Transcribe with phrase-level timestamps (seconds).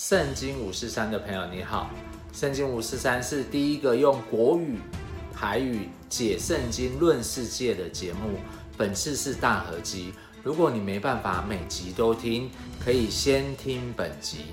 [0.00, 1.90] 圣经五四三的朋友，你好。
[2.32, 4.78] 圣经五四三是第一个用国语、
[5.34, 8.38] 台语解圣经、论世界的节目。
[8.76, 10.12] 本次是大合集，
[10.44, 12.48] 如果你没办法每集都听，
[12.78, 14.44] 可以先听本集。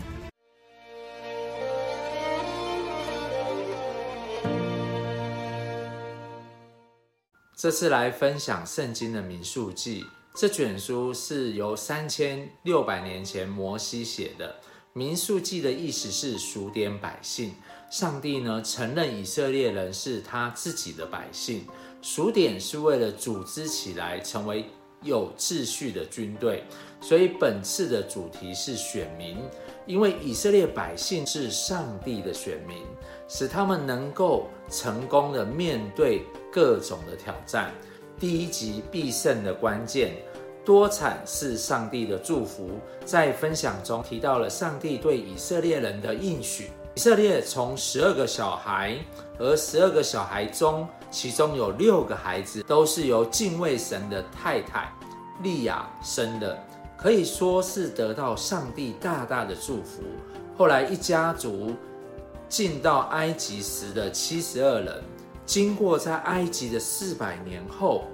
[7.56, 14.56] 这次来分享圣经的民数记，这卷书是由三千六百年前摩西写的。
[14.98, 17.54] 民数记的意思是数点百姓。
[17.92, 21.66] 上帝呢，承认以色列人是他自己的百姓，
[22.02, 24.64] 数点是为了组织起来成为
[25.02, 26.64] 有秩序的军队。
[27.02, 29.38] 所以本次的主题是选民，
[29.86, 32.78] 因为以色列百姓是上帝的选民，
[33.28, 37.70] 使他们能够成功的面对各种的挑战。
[38.18, 40.16] 第一集必胜的关键。
[40.66, 42.72] 多产是上帝的祝福，
[43.06, 46.72] 在分享中提到了上帝对以色列人的应许。
[46.96, 48.98] 以色列从十二个小孩，
[49.38, 54.92] 而十二个小孩中，其中有六个孩子都是由敬畏神的太太
[55.44, 56.58] 利亚生的，
[56.98, 60.02] 可以说是得到上帝大大的祝福。
[60.58, 61.74] 后来一家族
[62.50, 65.04] 进到埃及时的七十二人，
[65.46, 68.06] 经过在埃及的四百年后。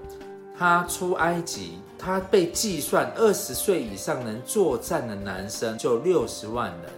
[0.61, 6.91] 他出埃及，他被计算二十岁以上能作战的男生就六十万人。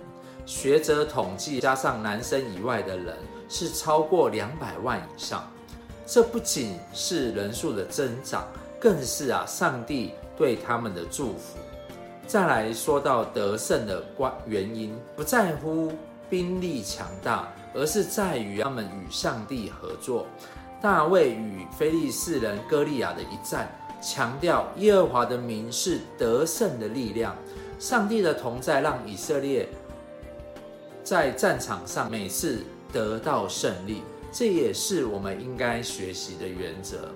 [0.46, 3.16] 学者统计，加上男生以外的人
[3.48, 5.50] 是超过两百万以上。
[6.06, 8.46] 这不仅是人数的增长，
[8.82, 11.58] 更是啊上帝对他们的祝福。
[12.28, 15.94] 再来说到得胜的关原因，不在乎
[16.30, 20.28] 兵力强大，而是在于他们与上帝合作。
[20.84, 27.34] 大卫与非利士人歌利亚的一战，强调耶和华的名是得胜的力量。
[27.80, 29.66] 上帝的同在让以色列
[31.02, 37.10] 在战场上每次得到胜利，这也是我们应该学习的原则。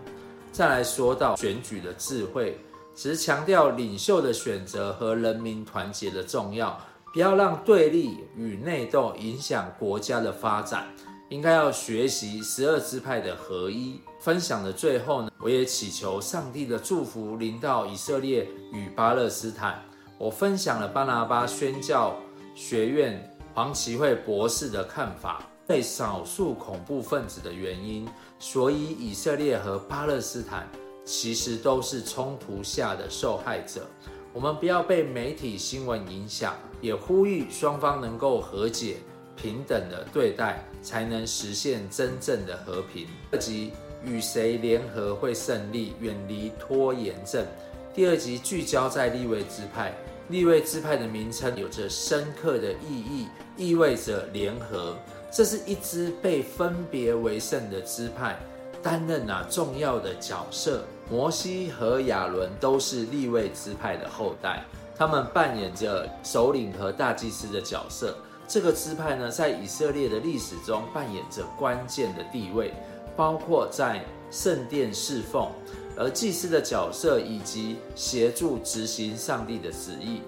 [0.53, 2.58] 再来说到选举的智慧，
[2.95, 6.80] 只是强调领袖的选择和人民团结的重要，
[7.11, 10.87] 不要让对立与内斗影响国家的发展。
[11.30, 13.99] 应该要学习十二支派的合一。
[14.20, 19.83] 分享的最后呢，我也祈求上帝的祝福临到以色列与巴勒斯坦。
[20.17, 22.16] 我分享了巴拿巴宣教
[22.55, 28.08] 学院黄启慧博士的看法，被少数恐怖分子的原因，
[28.39, 30.67] 所以以色列和巴勒斯坦
[31.05, 33.86] 其实都是冲突下的受害者。
[34.33, 38.98] 我们不要被媒体新闻影响，也呼吁双方能够和解。
[39.37, 43.05] 平等的对待，才能实现真正的和平。
[43.31, 43.71] 第二集
[44.03, 45.93] 与谁联合会胜利？
[46.02, 47.45] 远离拖延症。
[47.93, 49.93] 第二集聚焦在利未支派，
[50.30, 54.95] 利未支派的名称有着深刻的意义，意味着联合。
[55.31, 58.37] 这是一支被分别为圣的支派，
[58.81, 60.83] 担任啊重要的角色。
[61.09, 64.64] 摩西和亚伦都是利未支派的后代，
[64.95, 68.17] 他们扮演着首领和大祭司的角色。
[68.47, 72.73] 这个支派呢，在以色列的历史中扮演着关键的地位，
[73.15, 75.52] 包括在圣殿侍奉，
[75.97, 80.21] 而祭司的角色以及协助执行上帝的旨意。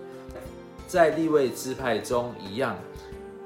[0.86, 2.76] 在立位支派中一样，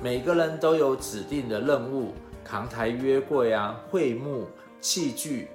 [0.01, 2.13] 每个人都有指定的任务，
[2.43, 4.47] 扛抬约柜啊、会幕、
[4.81, 5.49] 器具。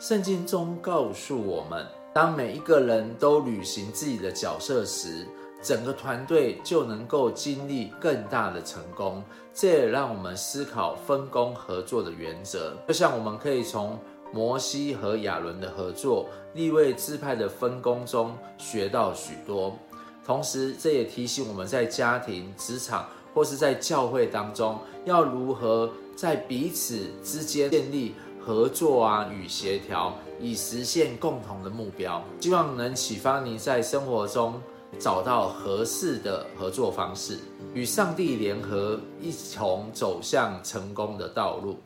[0.00, 5.26] 圣经中告诉我们，当每一个人都履行自己的角色时，
[5.66, 9.20] 整个团队就能够经历更大的成功，
[9.52, 12.76] 这也让我们思考分工合作的原则。
[12.86, 13.98] 就像我们可以从
[14.32, 19.76] 摩西和亚伦的合作、利未支派的分工中学到许多。
[20.24, 32.22] 同时，这也提醒我们在家庭、职场或是在教会当中，要如何在彼此之间建立合作啊与协调，以实现共同的目标。
[32.40, 34.62] 希望能启发你在生活中。
[34.98, 37.38] 找到合适的合作方式，
[37.74, 41.78] 与上帝联合，一同走向成功的道路。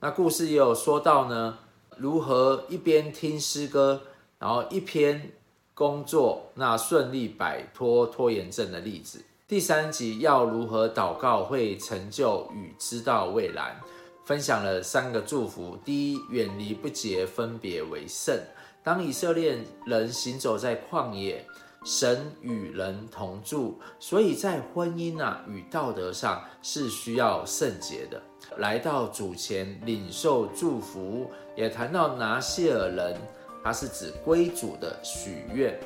[0.00, 1.58] 那故事也有说到呢，
[1.96, 4.02] 如何一边听诗歌，
[4.38, 5.32] 然后一边
[5.72, 9.22] 工作，那顺利摆脱拖延症的例子。
[9.48, 13.80] 第三集要如何祷告会成就与知道未来，
[14.24, 18.38] 分享了三个祝福：第一，远离不洁，分别为圣。
[18.82, 21.46] 当以色列人行走在旷野。
[21.84, 28.20] 神与人同住，所以在婚姻啊与道德上是需要圣洁的。
[28.58, 33.16] 来到主前领受祝福，也谈到拿细耳人，
[33.64, 35.78] 他是指归主的许愿。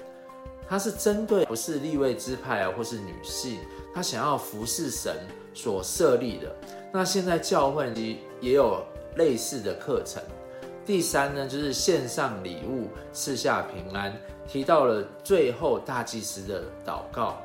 [0.69, 3.61] 它是针对不是立位支派啊，或是女性，
[3.95, 5.15] 她想要服侍神
[5.55, 6.53] 所设立的。
[6.93, 7.89] 那现在教会
[8.41, 8.85] 也有
[9.15, 10.21] 类似的课程。
[10.87, 14.17] 第三呢，就是献上礼物，赐下平安。
[14.47, 17.43] 提到了最后大祭司的祷告，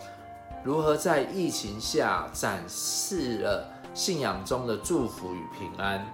[0.64, 6.06] 如何在疫情下展示了信仰中的祝福与平安。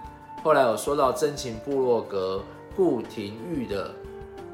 [0.42, 2.42] 后来有说到真情部落格
[2.74, 3.90] 顾廷玉的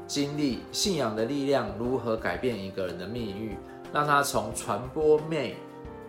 [0.05, 3.57] 经历，信仰的力量如何改变一个人的命运，
[3.93, 5.55] 让他从传播妹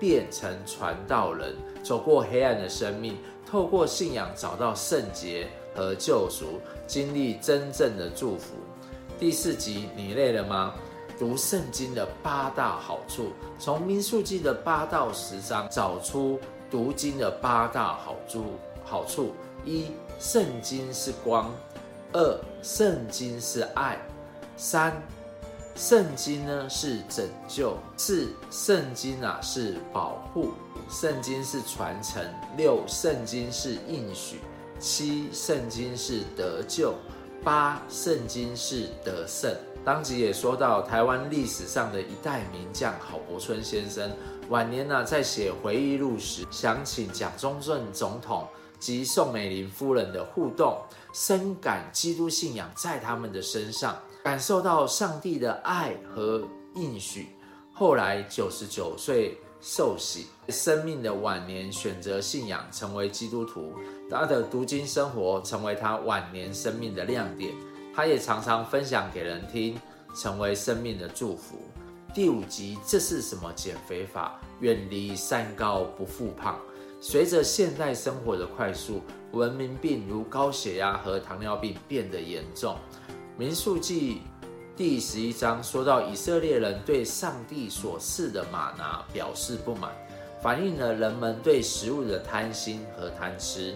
[0.01, 1.55] 变成传道人，
[1.85, 3.17] 走过黑暗的生命，
[3.49, 8.55] 透过信仰找到圣洁和救赎，经历真正的祝福。
[9.19, 10.75] 第四集，你累了吗？
[11.19, 16.39] 读圣经的八大好处，从民数记的八到十章找出
[16.71, 18.45] 读经的八大好处。
[18.89, 19.33] 好处
[19.65, 19.87] 一，
[20.21, 21.47] 圣经是光；
[22.13, 23.97] 二，圣经是爱；
[24.57, 25.03] 三，
[25.75, 30.51] 圣经呢是拯救；四，圣经啊是保护；
[30.89, 32.23] 圣经是传承；
[32.57, 34.37] 六，圣经是应许；
[34.79, 36.95] 七，圣经是得救。
[37.45, 39.55] 八圣经是得胜。
[39.85, 44.11] 当即也说到，台湾历史上的一代名将郝柏村先生
[44.49, 48.49] 晚年呢，在写回忆录时，想起蒋中正总统
[48.81, 50.77] 及宋美龄夫人的互动，
[51.13, 56.43] 深感基督信仰在他们的身上，感受到上帝的爱和
[56.75, 57.29] 应许。
[57.73, 59.39] 后来九十九岁
[59.69, 63.75] 受洗，生命的晚年选择信仰，成为基督徒。
[64.09, 67.53] 他的读经生活成为他晚年生命的亮点，
[67.93, 69.77] 他也常常分享给人听，
[70.15, 71.57] 成为生命的祝福。
[72.15, 74.41] 第五集，这是什么减肥法？
[74.61, 76.61] 远离三高不复胖。
[77.01, 79.03] 随着现代生活的快速，
[79.33, 82.77] 文明病如高血压和糖尿病变得严重。
[83.37, 84.23] 民宿记
[84.77, 89.91] 第十一章说到，以色列人对上帝所赐的吗哪表示不满，
[90.43, 93.75] 反映了人们对食物的贪心和贪吃。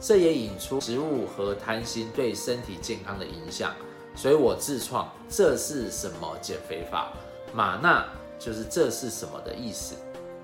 [0.00, 3.74] 这也引出食物和贪心对身体健康的影响，
[4.16, 7.12] 所以我自创这是什么减肥法？
[7.52, 8.08] 吗哪
[8.38, 9.96] 就是这是什么的意思。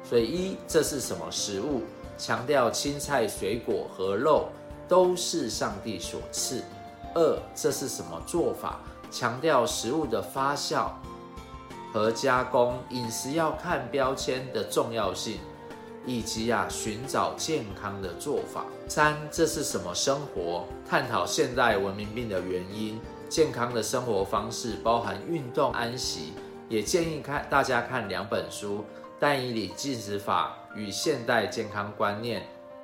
[0.06, 1.80] 所以一这是什么食物？
[2.18, 4.48] 强调青菜、水果和肉
[4.86, 6.62] 都是上帝所赐。
[7.14, 8.80] 二这是什么做法？
[9.14, 10.88] 强调食物的发酵
[11.93, 15.38] 和加工，饮食要看标签的重要性。
[16.06, 18.66] 以及啊，寻找健康的做法。
[18.88, 20.64] 三，这是什么生活？
[20.87, 23.00] 探讨现代文明病的原因。
[23.31, 26.34] 健康的生活方式包含运动、安息。
[26.69, 28.78] 也建议看大家看两本书，
[29.19, 32.43] 《但以理禁食法与现代健康观念》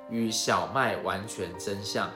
[0.09, 2.07] 与《小麦完全真相》。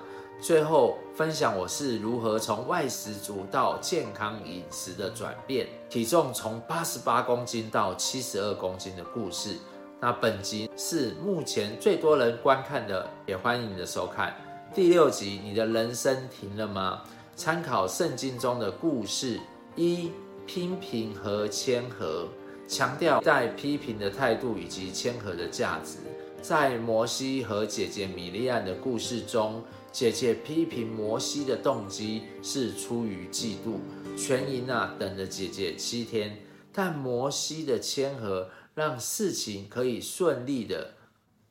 [0.42, 9.56] 最后分享我是如何从外食族到健康饮食的转变，体重从八十八公斤到七十二公斤的故事。
[10.00, 14.36] 那本集是目前最多人观看的，也欢迎你的收看。
[14.74, 17.02] 第六集，你的人生停了吗？
[17.36, 19.40] 参考圣经中的故事，
[19.76, 20.12] 一
[20.46, 22.28] 批评和谦和，
[22.68, 25.98] 强调在批评的态度以及谦和的价值。
[26.42, 29.64] 在摩西和姐姐米利安的故事中，
[29.96, 33.80] 姐姐批评摩西的动机是出于嫉妒，
[34.18, 36.38] 全营啊等着姐姐七天，
[36.74, 38.50] 但摩西的谦和。
[38.74, 40.96] 让事情可以顺利的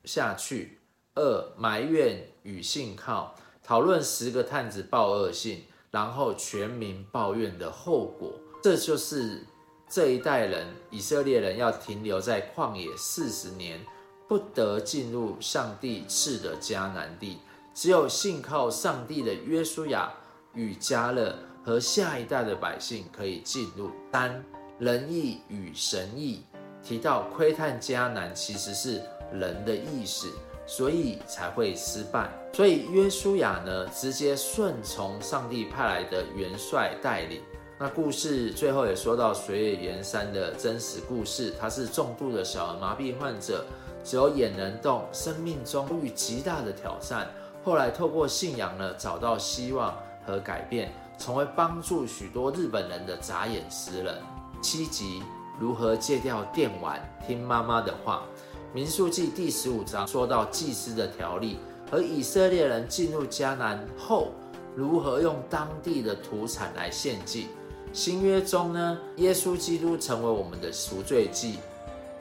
[0.04, 0.80] 下去。
[1.14, 8.38] 二、埋怨与信靠，讨论十个探子报恶信，然后全民抱怨的后果。
[8.62, 9.46] 这就是
[9.88, 13.80] 这一代人以色列人要停留在旷野四十年，
[14.28, 17.38] 不得进入上帝赐的迦南地。
[17.74, 20.08] 只有信靠上帝的约书亚
[20.54, 23.90] 与迦勒和下一代的百姓可以进入。
[24.12, 24.42] 三、
[24.78, 26.44] 仁义与神义。
[26.84, 29.02] 提到窥探迦南其实是
[29.32, 30.28] 人的意识，
[30.66, 32.30] 所以才会失败。
[32.52, 37.40] 所以约书亚呢，直接顺从上帝派来的元帅带领。
[37.78, 43.64] 那故事最后也说到水野源三的真实故事，他是重度的小儿麻痹患者，
[44.04, 47.28] 只有眼能动，生命中遇极大的挑战。
[47.64, 54.18] 后来透过信仰呢，找到希望和改变，成为帮助许多日本人的眨眼诗人。
[54.62, 55.22] 七集。
[55.56, 58.24] 如何戒掉电玩，听妈妈的话？
[58.72, 64.32] 民数记第十五章说到祭司的条例和以色列人进入迦南后，
[64.74, 67.46] 如何用当地的土产来献祭。
[67.92, 71.60] 新约中呢，耶稣基督成为我们的赎罪祭，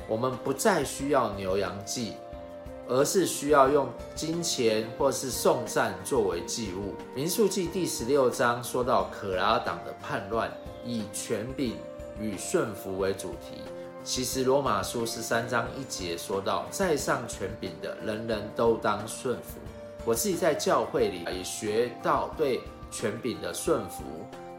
[0.07, 2.13] 我们不再需要牛羊祭，
[2.87, 6.93] 而是需要用金钱或是颂赞作为祭物。
[7.15, 10.51] 民数记第十六章说到可拉党的叛乱，
[10.85, 11.75] 以权柄。
[12.21, 13.63] 与顺服为主题。
[14.03, 19.57] 其实罗马书十三章一节说到，在上权柄的人人都当顺服。
[20.05, 22.61] 我自己在教会里也学到对
[22.91, 24.03] 权柄的顺服。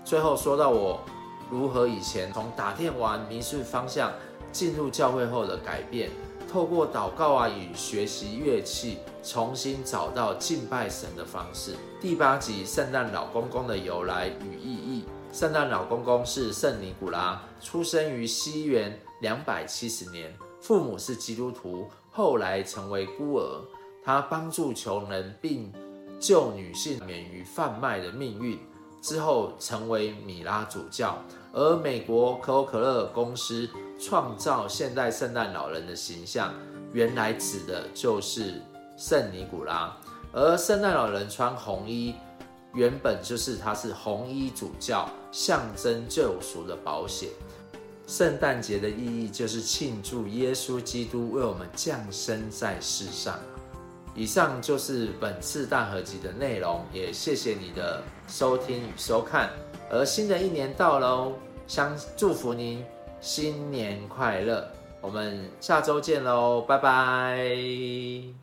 [0.05, 1.01] 最后说到我
[1.49, 4.13] 如何以前从打电玩迷失方向，
[4.51, 6.11] 进入教会后的改变，
[6.55, 11.75] 透过祷告啊与学习乐器，重新找到敬拜神的方式。
[12.01, 15.05] 第八集圣诞老公公的由来与意义。
[15.33, 23.61] 圣诞老公公是圣尼古拉，出生于西元两百七十年，父母是基督徒，后来成为孤儿。
[24.05, 25.73] 他帮助穷人，并
[26.21, 28.57] 救女性免于贩卖的命运，
[29.05, 31.19] 之后成为米拉主教。
[31.53, 33.69] 而美国可口可乐公司
[34.01, 36.55] 创造现代圣诞老人的形象，
[36.91, 38.63] 原来指的就是
[38.97, 39.95] 圣尼古拉。
[40.33, 42.15] 而圣诞老人穿红衣，
[42.73, 47.29] 原本就是他是红衣主教，象征救赎的保险。
[48.07, 53.39] 圣诞节的意义就是庆祝耶稣基督为我们降生在世上。
[54.15, 59.51] 以上就是本次大合集的内容，也谢谢你的收听与收看。
[59.91, 61.33] 而新的一年到喽，
[61.67, 62.85] 相祝福您
[63.21, 64.67] 新年快乐！
[65.01, 68.35] 我们下周见喽，拜拜。